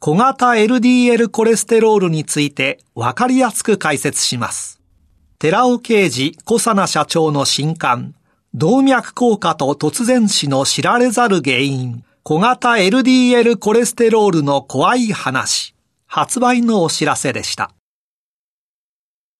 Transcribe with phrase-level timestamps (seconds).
[0.00, 4.80] 小型 LDL コレステロールについてわかりやすく解説します。
[5.40, 8.14] 寺尾啓二小佐奈社長の新刊、
[8.54, 15.74] 動脈硬化と突然死の知られざる原因、小型 LDL コレステロールの怖い話、
[16.06, 17.72] 発売のお知らせでした。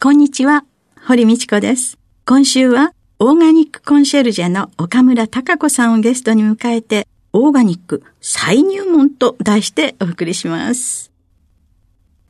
[0.02, 0.64] こんにちは、
[1.06, 1.98] 堀道子です。
[2.26, 11.12] 今週は、オーガニックコンシェルジェの岡村隆子さんをゲストに迎えて、オーガニック再入門と題してお送りします。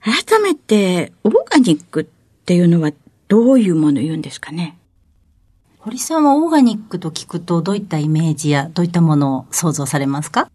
[0.00, 2.05] 改めて、オーガニックっ
[2.44, 2.92] ていうのは
[3.28, 4.78] どういうものを言うんですかね？
[5.78, 10.50] 堀さんはオーガニックと聞くとどういったイメージやどういったものを想像されますか？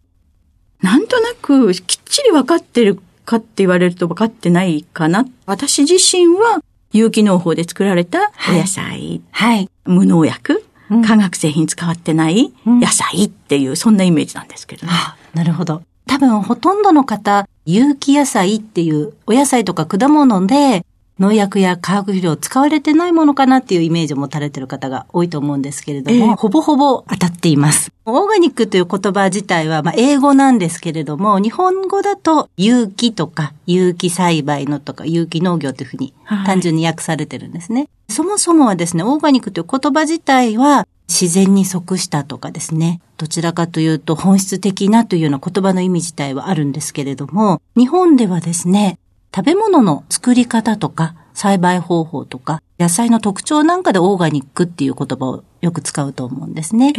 [0.80, 5.24] なんとなくきっちり分かってるかって言われると分かってないかな。
[5.46, 14.92] 私自身は有機農法で作られたお野菜、はい、無農薬、うん、化学製品使ってない野菜っていう、そんなイメージなんですけどね。
[14.92, 15.82] はあ、なるほど。
[16.06, 20.84] 多分ほとんどの方、有機野菜っていうお野菜とか果物で
[21.20, 27.92] 農薬や化学肥料使われてないものかなっていうイメージを持たれてる方が多いと思うんですけれども、えー、ほぼほぼ当たっています。
[28.04, 36.12] オーガニックという言葉自体は、まあ、英語なんですけれども、日本語だと有機とか有機栽培のとか有機農業というふうに
[36.46, 37.80] 単純に訳されてるんですね。
[37.80, 48.98] はい、そもそもはですね、オーガニックという言葉自体は自然に即したとかですね、どちらかというと本質的なというような言葉の意味自体はあるんですけれども、日本ではですね、
[49.34, 56.92] 食べ物の作り方とか、栽培方法とか、野菜の特徴なんかでオーガニックっていう言葉をよく使うと思うんですね。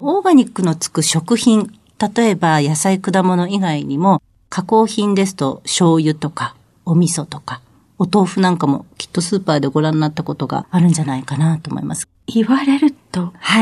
[0.00, 1.70] オーガニックのつく食品、
[2.16, 6.54] 例えば野菜果物以外にも、加工品ですと醤油とか
[6.86, 7.60] お味噌とか、
[7.98, 12.08] お豆腐なんかもきっとスーパーでご覧になったことがあるんじゃないかなと思います。
[12.26, 13.61] 言われると、は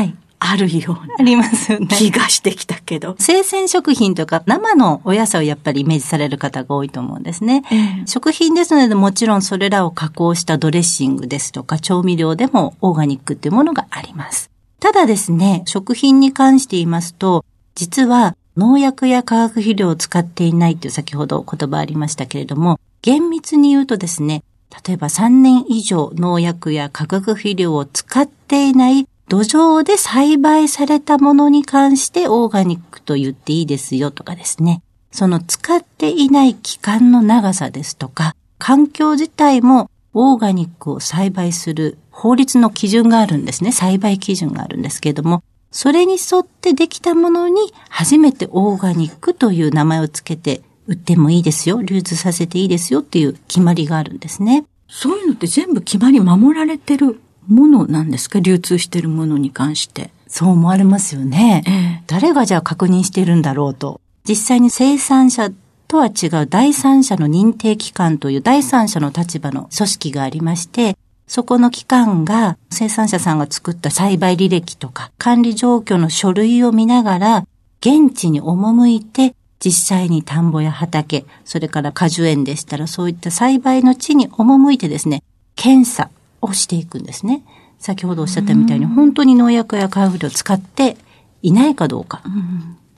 [0.67, 1.15] るような。
[1.19, 1.87] ありますよね。
[1.87, 3.15] 気がしてきたけど。
[3.19, 7.63] 生鮮食品とか生のお野菜をやっぱりイメージされる方が多いと思うんですね。
[7.71, 14.51] えー、食品ですのでもちろんそれらを加工したドレッシングですとか調味料でもオーガニックっていうものがあります。
[14.79, 17.45] ただですね、食品に関して言いますと、
[17.75, 24.43] 実は農薬や化学肥料を使っていないという先ほど言葉ありましたけれども、厳密に言うとですね、
[24.85, 34.83] 例えば3年以上農薬や化学肥料を使っていない土壌で栽培されたものに関してオーガニックと言っていいですよとかですね。
[35.09, 43.71] その使っていない期間の長さですとか、環境自体もオーガニックを栽培する法律の基準があるんですね。
[43.71, 54.65] 栽培基準があるんですけれども、それに沿ってできたものに初めてオーガニックという名前をつけて売ってもいいですよ、流通させていいですよっていう決まりがあるんですね。
[54.89, 57.21] そういうのって全部決まり守られてる
[57.51, 58.39] ものなんですか？
[58.39, 60.09] 流通しているものに関して。
[60.27, 61.63] そう思われますよね。
[61.67, 63.99] ええ、誰がじゃあ確認してるんだろうと。
[64.27, 65.49] 実際に生産者
[65.89, 70.97] とは違う第三者の認定機関という第三者の立場の組織がありまして、
[71.27, 77.45] そこの機関が生産者さんが作った栽培履歴とか管理状況の書類を見ながら、
[77.81, 85.23] 現地に赴いて実際に田んぼや畑、それから果樹園でしたらそういった栽培の地に赴いてですね、
[85.55, 86.09] 検査、
[86.41, 87.43] をしていくんですね。
[87.79, 90.97] 先ほどおっしゃったみたいに、本当に農薬や化学肥料を使って
[91.41, 92.21] いないかどうか。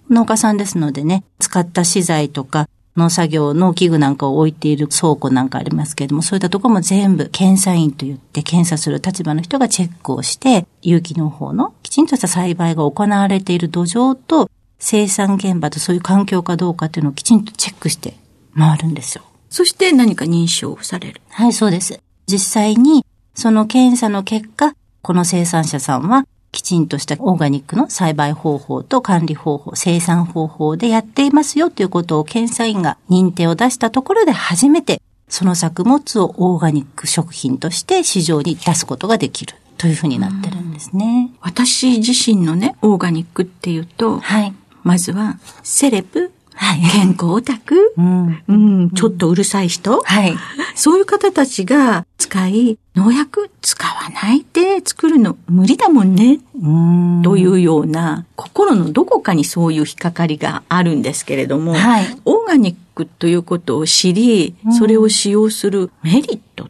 [0.10, 18.16] 農家さんですのでね、使った資材とか、農作業、農機具なんかを置いている倉庫なんかありますけれども、そういったところも全部検査員と言って検査する立場の人がチェックをして、有機農法のきちんとした栽培が行われている土壌と生産現場とそういう環境かどうかっていうのをきちんとチェックして
[18.56, 19.24] 回るんですよ。
[19.50, 21.22] そして何か認証される。
[21.30, 22.00] はい、そうです。
[22.28, 41.32] 実際にその検査の結果、この生産者さんはきちんとしたオーガニックの栽培方法と管理方法、生産方法でやっていますよということを検査員が認定を出したところで初めてその作物をオーガニック食品として市場に出すことができるというふうになってるんですね。
[41.42, 44.54] 私自身のね、オーガニックっていうと、はい。
[44.84, 50.36] まずは、セレブ、はい、健康オタク、うん、うん、ちょっとうるさい人、はい、
[50.76, 57.22] そういう方たちが使い、農薬使わないで作るの無理だもんね、うん。
[57.24, 66.70] というような、心のどこかにそういう引っかかりがあるんですけれども、はい、オーガニックということを知り、それを使用するメリットっ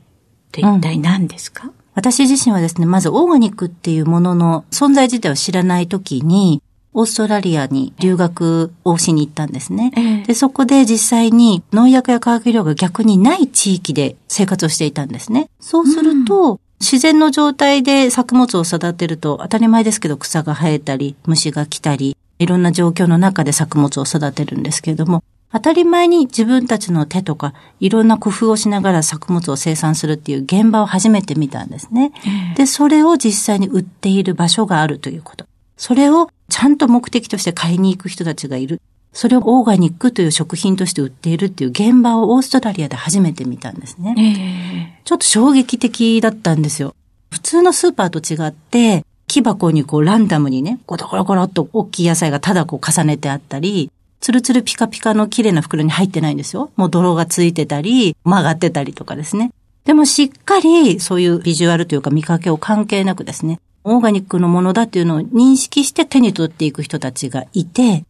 [0.52, 1.72] て一体何ですか、うん。
[1.96, 6.62] 私自身はですね、まずオーガニックっていうものの存在自体を知らないときに、
[6.94, 9.92] オーストラリアに留学をしに行ったんですね。
[9.96, 15.50] えー、で、そこで実際に農薬や化学量が逆にない地域で生活をしていたんですね。
[15.60, 25.24] そうすると、うん、自然の状態で作物を育てると当たり前ですけど草が生えたり、虫が来たり、いろんな状況の中で作物を育てるんですけれども、
[25.54, 32.12] 当たり前に自分たちの手とか、いろんな工夫をしながら作物を生産するっていう現場を初めて見たんですね。
[32.58, 35.46] で、それを実際に売っている場所があるということ。
[35.78, 38.82] それをちゃんと目的として買いに行く人たちがいる。
[39.12, 45.00] それをオーガニックという食品として売っているっていう現場をオーストラリアで初めて見たんですね。
[45.06, 46.96] ちょっと衝撃的だったんですよ。
[47.30, 56.72] 普通のスーパーと違って、木箱にこうランダムにね、ゴロゴロゴロっと大きい野菜がただこう重ねてあったり、ツルツルピカピカの綺麗な袋に入ってないんですよ。
[56.76, 59.52] もう泥がついてたり、曲がってたりとかですね。
[59.86, 68.06] でもしっかりそういうビジュアルというか見かけを関係なくですね、オーガニックのものだっていうのを認識して手に取っていく人たちがいて、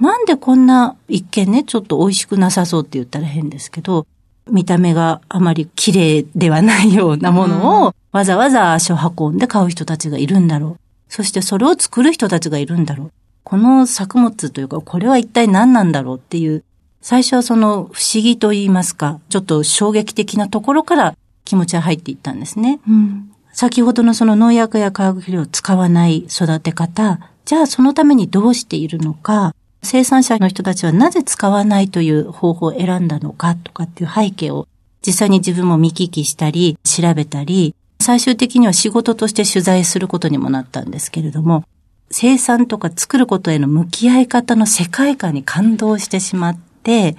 [0.00, 4.06] なんでこんな一見ね、ちょっと美味しくなさそうって言ったら変ですけど、
[4.50, 10.76] 見た目があまり綺麗ではないようなものを、わざわざ足を運んで買う人たちがいるんだろう。
[11.08, 13.12] そしてそれを作る人たちがいるんだろう。
[13.44, 16.64] この作物というか、これは一体何なんだろうっていう、
[17.00, 22.80] 最初はその不思議と言いますか、ちょっと衝撃的なところから気持ちは入っていったんですね。
[22.88, 34.66] うん、先ほどのその農薬や化学肥料を使わない育て方、じゃあそのためにどうしているのか、生産者の人たちはなぜ使わないという方法を選んだのかとかっていう背景を
[35.06, 41.64] 実際に自分も見聞きしたり、調べたり、最終的には仕事として取材することにもなったんですけれども、
[42.10, 47.16] 生産とか作ることへの向き合い方の世界観に感動してしまって、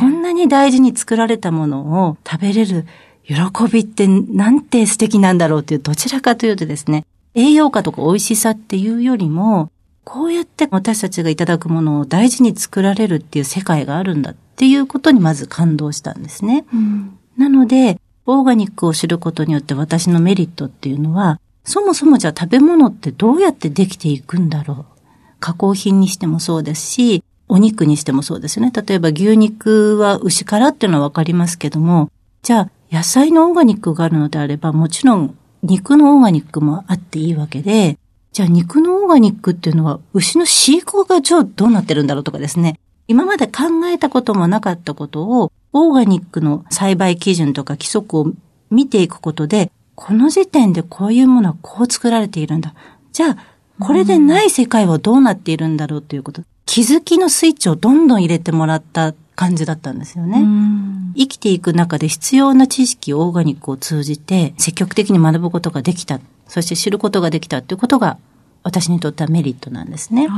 [0.00, 2.86] こんなに大事に作られたものを食べれる
[3.32, 9.70] 喜びってなんて素敵なんだろうっていう、どちらかというとですね、栄養価とか美味しさっていうよりも、
[10.04, 16.64] こうやって私たちがいただくものを大事に作られるっていう世界があるんだっていうことにまず感動したんですね。
[16.72, 25.00] うん、なので、オーガニックを知ることによって私のメリットっていうのは、そもそもじゃあ食べ物ってどうやってできていくんだろう。
[25.40, 28.72] 加工品にしてもそうですし、お肉にしてもそうですよね。
[28.74, 32.10] 例えば牛肉は牛からっていうのはわかりますけども、
[32.42, 37.98] じゃあ野菜のオーガニックがあるのであれば、もちろん肉のオーガニックもあっていいわけで、
[38.32, 42.78] じゃあ肉のオーガニックっていうのは牛の飼育がじゃあどうなってるんだろうとかですね。
[43.08, 48.26] 今まで考えたこともなかったことを、オーガニックの栽培基準とか規則を
[48.70, 52.74] 見ていくことで、この時点でこういうものはこう作られているんだ。
[53.12, 53.36] じゃあ、
[53.80, 56.42] これでない世界はどうなっているんだろうということ。
[56.66, 60.44] 気づきのスイッチをどんどん入れてもらった感じだったんですよね。
[61.16, 66.20] 生きていく中で必要な知識をオーガニックを通じて積極的に学ぶことができた。
[66.48, 68.18] そして知ることができたということが
[68.62, 70.28] 私にとってはメリットなんですね。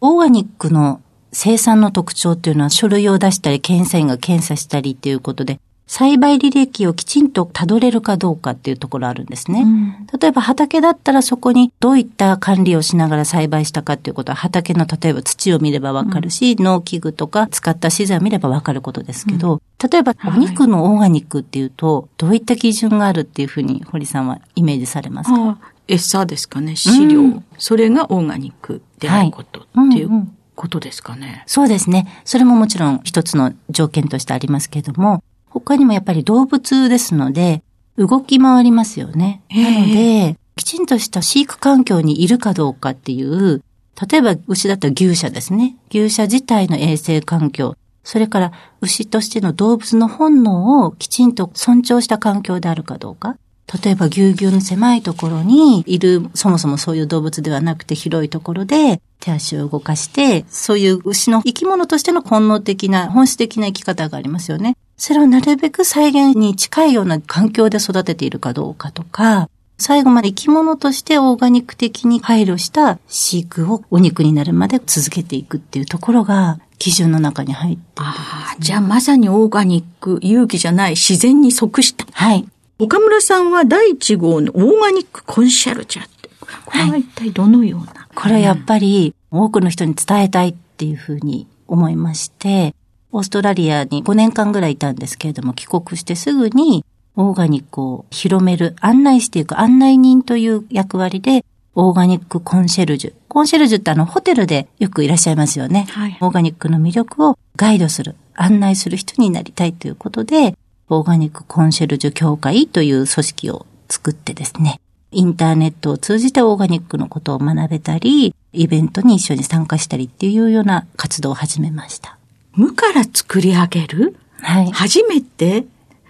[0.00, 1.00] オーガニックの
[1.32, 9.62] 生産の特徴っていうのは書類を出したり検査員が検査したりっていうことで栽培履歴をきちんと辿れるかどうかっていうところあるんですね。
[9.62, 25.58] うん、例えば畑だったらそこにどういった管理をしながら栽培したかっていうことは畑の例えば土を見ればわかるし、うん、農機具とか使った資材を見ればわかることですけど、うん、例えばお肉のオーガニックっていうと、どういった基準があるっていうふうに堀さんはイメージされますか？
[25.88, 31.42] 餌ですかね、飼料、それがオーガニックであること、はい、っていうことですかね。
[31.46, 32.22] そうですね。
[32.24, 35.22] それももちろん一つの条件としてありますけれども、
[35.52, 37.62] 他にもやっぱり動物ですので、
[37.98, 39.42] 動き回りますよね。
[39.50, 43.62] なので、きちんとした飼育環境にいるかどうかっていう、
[44.10, 45.76] 例えば牛だったら牛舎ですね。
[45.90, 53.36] 牛舎自体の衛生環境、それから牛としての動物の本能をきちんと尊重した環境であるかどうか。
[53.82, 64.76] 例えばぎゅうぎゅうの狭いところにいる、そもそもそういう動物ではなくて広いところで手足を動かして、そういう牛の生き物としての本能的な、本質的な生き方がありますよね。
[64.96, 78.16] それをなるべく再現に近いような環境で育てているかどうかとか、最後まで生き物としてオーガニック的に配慮した飼育をお肉になるまで続けていくっていうところが基準の中に入っている、ね、
[78.60, 82.06] じゃあまさにオーガニック、有機じゃない自然に即した。
[82.12, 82.46] はい。
[82.78, 86.28] 岡村さんは第1号のオーガニックコンシェルジャって、
[86.64, 92.74] これは一体どのような、はい、これはやっぱり多くの人に伝えたいっていうふうに思いまして、
[93.12, 103.12] オーストラリアに5年間ぐらいいたんですけれども、帰国してすぐにオーガニックを広める、案内していく案内人という役割で、オーガニックコンシェルジュ。
[103.28, 105.86] コンシェルジュってあの、ホテルでよくいらっしゃいますよね。
[105.90, 110.56] はい、オーガニックの魅力をガイドする、案内する人になりたいということで、
[110.88, 122.18] オーガニックコンシェルジュ協会という組織を作ってですね、インターネットを通じてオーガニックのことを学べたり、イベントに一緒に参加したりっていうような活動を始めました。
[122.54, 124.16] 無から作り上げる？
[124.40, 124.70] はい。
[124.72, 125.64] 初めて？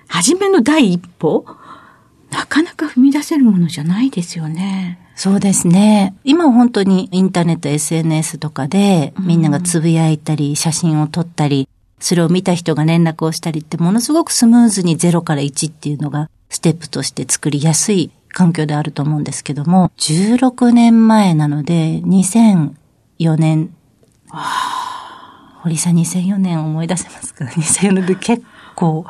[0.08, 1.44] 初めの第一歩？
[2.30, 4.98] なかなか踏み出せるものじゃないですよね。
[5.14, 6.14] そうですね。
[6.24, 11.68] 今本当にインターネット、SNS とかでみんながつぶやいたり、写真を撮ったり、
[12.00, 23.74] それを見た人が連絡をしたりってものすごくスムーズに0から1っていうのがステップとして作りやすい環境であると思うんですけども、16年前なので2004年、
[25.62, 28.42] 堀さん2004年思い出せますか ?2004 年で結
[28.74, 29.06] 構。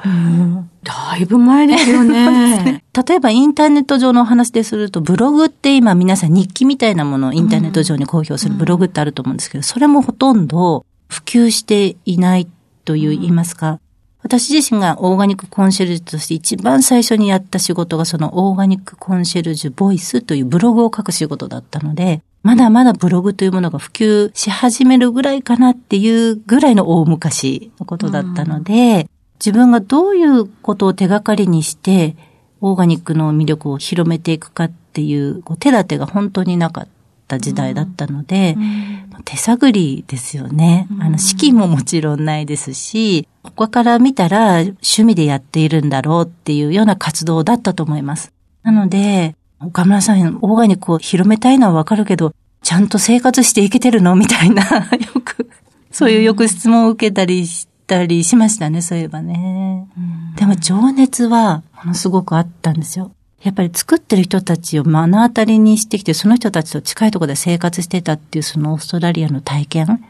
[0.82, 2.84] だいぶ前ですよね。
[2.92, 12.46] 例えばインターネット上のお話ですると、ブログって今皆さん日記みたいなものをインターネット上に公表するブログってあると思うんですけど、それもほとんど普及していない
[12.84, 13.80] という言いますか、
[14.22, 32.16] 私自身がオーガニックコンシェルジュとして一番最初にやった仕事がそのオーガニックコンシェルジュボイスというブログを書く仕事だったので、まだまだブログというものが普及し始めるぐらいかなっていうぐらいの大昔のことだったので、自分がどういうことを手がかりにして、
[32.60, 37.01] オーガニックの魅力を広めていくかっていう手立てが本当になかった。
[37.32, 40.86] た時代だったので、うん、手探りですよね。
[41.00, 48.32] あの、資金ももちろんないですし、ここから見たら趣味でやっているんだろうっていうような活動だったと思います。
[48.62, 54.14] なので、岡村さん、オーガニックを広めたいのはわかるけど、ちゃんと生活していけてるの？
[54.14, 54.62] みたいな、
[55.14, 55.48] よく、
[55.90, 59.88] そういうよく質問を受けたりしたりしましたね、そういえばね。
[60.36, 63.12] でも情熱はものすごくあったんですよ。
[63.42, 70.04] やっぱり作ってる人たちを目の当たりにしてきて、その人たちと近いところで生活してたっていうそのオーストラリアの体験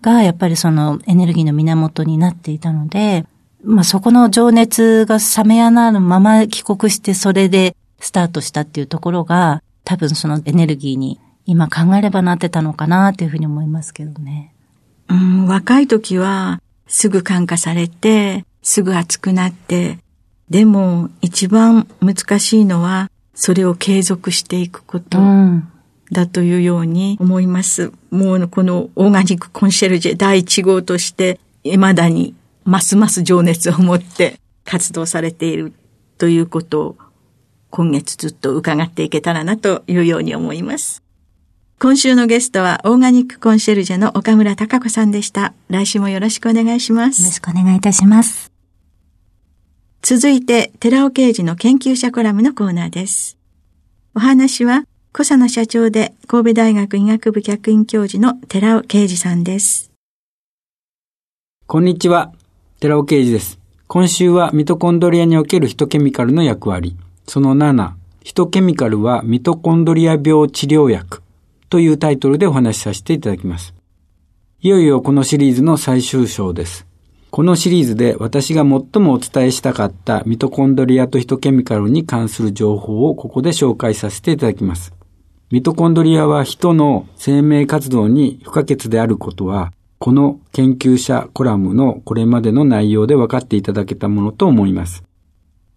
[0.00, 3.26] が、やっぱりそのエネルギーの源になっていたので、
[3.64, 14.54] まあそこの情熱が冷めやなるまま帰国してそれでスタートしたっていうところが、多分そのエネルギーに今考えればなってたのかなっていうふうに思いますけどね。
[15.08, 19.98] うん、若い時はすぐ感化されて、すぐ熱くなって、
[20.50, 25.18] でも一番難しいのは、それを継続していくこと。
[26.10, 27.92] だというように思います。
[28.10, 35.72] もうこのオーガニックコンシェルジェ第1号として、未だにますます情熱を持って活動されている
[36.16, 36.96] ということを
[37.70, 41.02] 今月ずっと伺っていけたらなというように思います。
[41.78, 45.54] 今週のゲストはオーガニックコンシェルジェの岡村隆子さんでした。
[45.68, 47.22] 来週もよろしくお願いします。
[47.22, 48.47] よろしくお願いいたします。
[50.10, 53.36] 続いて、寺尾刑事の研究者コラムのコーナーです。
[54.14, 59.92] お話は、小佐野社長で神戸大学医学部客員教授の寺尾啓二さんです。
[61.66, 62.32] こんにちは。
[62.80, 63.58] 寺尾啓二です。
[63.86, 66.96] 今週はミトコンドリアにおけるヒトケミカルの役割。
[67.26, 67.92] その7、
[68.24, 71.22] ヒトケミカルはミトコンドリア病治療薬。
[71.68, 73.74] というタイトルでお話しさせていただきます。
[74.62, 76.87] いよいよこのシリーズの最終章です。
[77.30, 84.94] このシリーズで私が最もお伝えしたかったミトコンドリアとヒトケミカルに関する情報をここで紹介させていただきます。
[85.50, 95.04] ミトコンドリアは人の生命活動に不可欠であることは、この研究者コラムのこれまでの内容で分かっていただけたものと思います。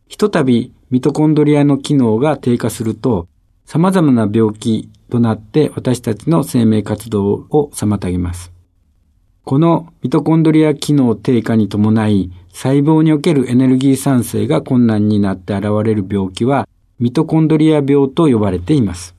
[0.07, 3.27] ひとたびミトコンドリアの機能が低下すると、
[3.65, 8.51] 様々な病気となって私たちの生命活動を妨げます。
[9.43, 16.67] このミトコンドリア機能低下に伴い、細胞におけるエネルギー産生が困難になって現れる病気は、
[16.99, 19.15] ミトコンドリア病と呼ばれています。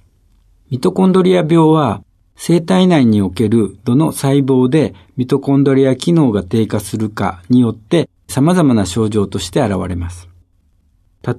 [0.71, 2.05] ミトコンドリア病は、
[2.37, 10.29] 生体内におけるどの細胞でミトコンドリア機能が低下するかによって様々な症状として現れます。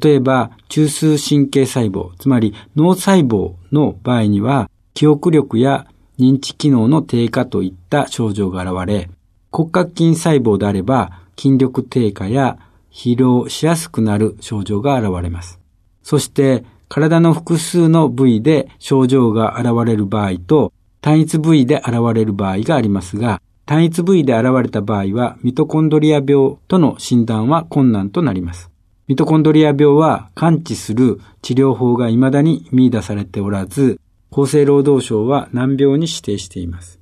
[0.02, 5.88] 例えば、中枢神経細胞、つまり脳細胞の場合には、記憶力や
[6.24, 9.10] 認知機能の低下といった症状が現れ、
[9.52, 12.58] 骨格筋細胞であれば、筋力低下や
[12.92, 15.60] 疲労しやすくなる症状が現れます。
[16.02, 28.70] そして、体の複数の部位で症状が現れる場合と、単一部位で現れる場合がありますが、単一部位で現れた場合は、ミトコンドリア病との診断は困難となります。
[29.08, 34.00] ミトコンドリア病は完治する治療法が未だに見出されておらず、
[34.34, 37.00] 厚生労働省は難病に指定しています。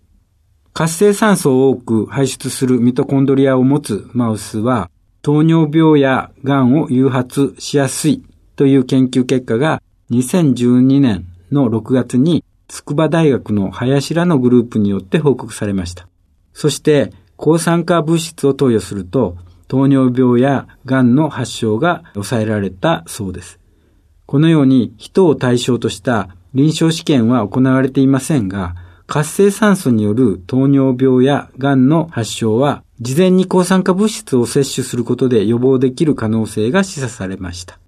[0.74, 8.22] 活性酸素を多く排出するミトコンドリアを持つマウスは、糖尿病や癌を誘発しやすい
[8.58, 16.10] という研究結果が2012年の6月に筑波大学の林らのグループによって報告されました。
[16.54, 19.38] そして、抗酸化物質を投与すると、
[19.70, 23.58] 糖尿病や癌の発症が抑えられたそうです。
[24.26, 28.76] このように人を対象とした臨床試験は行われていませんが、
[29.08, 37.80] 活性酸素による糖尿病や癌の発症は、事前に抗酸化物質を摂取することで予防できる可能性が示唆されました。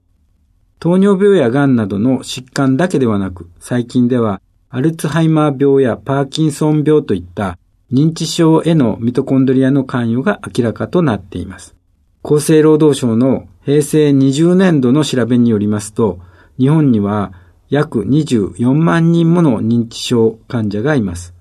[0.79, 7.57] 糖尿病や癌などの疾患だけではなく、最近ではアルツハイマー病やパーキンソン病といった
[7.91, 11.75] 認知症へのミトコンドリアの関与が明らかとなっています。
[12.23, 16.19] 厚生労働省の平成20年度の調べによりますと、
[16.59, 17.33] 日本には
[17.73, 21.33] 約24万人もの認知症患者がいます。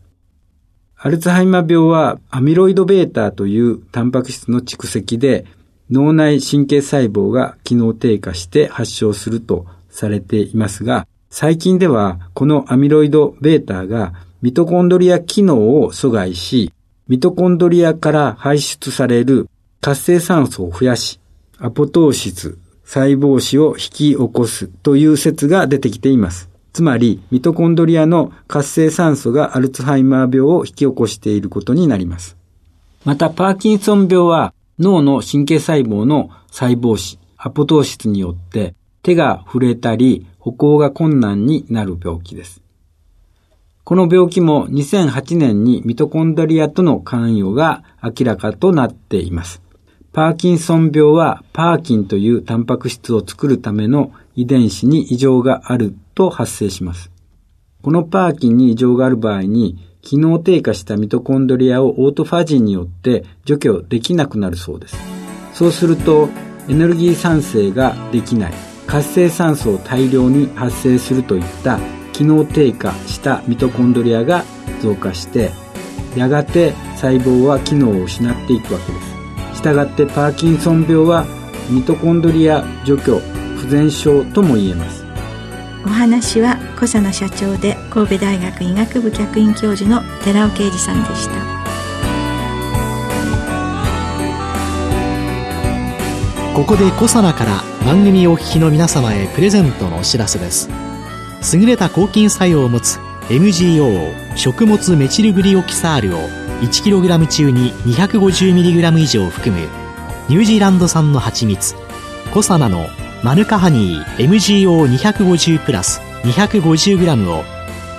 [0.97, 5.45] アルツハイマー病はアミロイド β というタンパク質の蓄積で
[5.91, 16.73] 脳内神経細胞が機能低下して発症するとされていますが、最近ではこのアミロイド β がミトコンドリア機能を阻害し、
[17.09, 19.51] ミトコンドリアから排出される
[19.83, 21.21] 活性酸素を増やし、
[21.59, 26.49] アポトーシス細胞死を引き起こすという説が出てきています。
[26.73, 32.37] つまり、ミトコンドリアの活性酸素がアルツハイマー病を引き起こしていることになります。
[33.05, 42.63] また、パーキンソン病は脳の神経細胞の細胞死、アポトーシスによって手が触れたり歩行が困難になる病気です。
[43.85, 49.61] この病気も2008年にミトコンドリアとの関与が明らかとなっています。
[50.13, 57.11] パーキンソン病はパーキンというタンパク質を作るための遺伝子に異常があると発生します。
[57.83, 64.97] このパーキンに異常がある場合に、機能低下したミトコンドリアをオートファジーによって除去できなくなるそうです。
[65.55, 66.29] そうすると、
[66.69, 68.53] エネルギー産生ができない、
[68.87, 71.81] 活性酸素を大量に発生するといった
[72.13, 74.45] 機能低下したミトコンドリアが
[74.83, 75.53] 増加して、
[76.17, 79.12] やがて細胞は機能を失っていくわけです。
[79.63, 81.25] したがってパーキンソン病は
[81.71, 83.21] ミトコンドリア除去
[83.57, 85.05] 不全症とも言えます。
[85.87, 91.35] お話は小佐野社長で神戸大学医学部客員教授の寺尾啓二さんでした。
[96.57, 100.69] ここでコサナから番組お聞きの皆様へプレゼントのお知らせです。
[101.57, 102.99] 優れた抗菌作用を持つ
[103.29, 109.69] MGO 食物メチルグリオキサールを 1kg 中に 250mg 以上含む
[110.29, 111.75] ニュージーランド産の蜂蜜
[112.33, 112.87] コサナの
[113.23, 117.45] マヌカハニー MGO250 プラス 250g を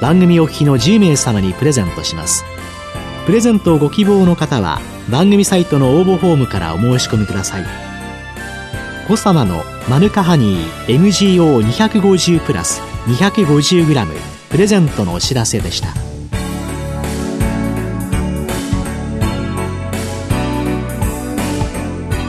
[0.02, 2.44] 番組お聞きの10名様にプレゼントします。
[3.26, 7.66] プレゼントをご希望の方は番組サイトの応募フォームからお申し込みください。
[9.08, 14.08] コサナのマヌカハニー MGO250 プラス 250g
[14.50, 16.13] プレゼントのお知らせでした。